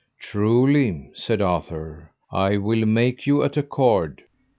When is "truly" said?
0.19-1.11